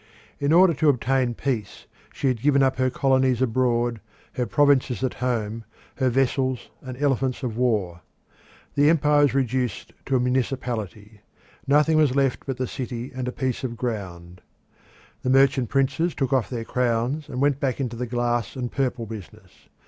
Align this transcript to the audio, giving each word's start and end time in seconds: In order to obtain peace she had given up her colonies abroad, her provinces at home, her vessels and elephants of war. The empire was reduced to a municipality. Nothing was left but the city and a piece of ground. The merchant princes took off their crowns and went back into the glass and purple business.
In 0.39 0.51
order 0.51 0.73
to 0.73 0.89
obtain 0.89 1.35
peace 1.35 1.85
she 2.11 2.27
had 2.27 2.41
given 2.41 2.63
up 2.63 2.77
her 2.77 2.89
colonies 2.89 3.39
abroad, 3.39 4.01
her 4.33 4.47
provinces 4.47 5.03
at 5.03 5.13
home, 5.13 5.63
her 5.97 6.09
vessels 6.09 6.71
and 6.81 6.97
elephants 6.99 7.43
of 7.43 7.55
war. 7.55 8.01
The 8.73 8.89
empire 8.89 9.21
was 9.21 9.35
reduced 9.35 9.93
to 10.07 10.15
a 10.15 10.19
municipality. 10.19 11.21
Nothing 11.67 11.97
was 11.97 12.15
left 12.15 12.47
but 12.47 12.57
the 12.57 12.65
city 12.65 13.11
and 13.13 13.27
a 13.27 13.31
piece 13.31 13.63
of 13.63 13.77
ground. 13.77 14.41
The 15.21 15.29
merchant 15.29 15.69
princes 15.69 16.15
took 16.15 16.33
off 16.33 16.49
their 16.49 16.65
crowns 16.65 17.29
and 17.29 17.39
went 17.39 17.59
back 17.59 17.79
into 17.79 17.95
the 17.95 18.07
glass 18.07 18.55
and 18.55 18.71
purple 18.71 19.05
business. 19.05 19.69